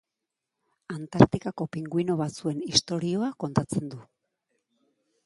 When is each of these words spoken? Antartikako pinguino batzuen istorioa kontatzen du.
Antartikako 0.93 1.67
pinguino 1.77 2.15
batzuen 2.21 2.63
istorioa 2.71 3.29
kontatzen 3.45 3.93
du. 3.93 4.01